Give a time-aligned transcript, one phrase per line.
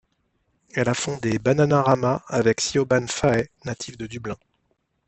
[0.73, 4.35] Elle a fondé Bananarama avec Siobhan Fahey native de Dublin.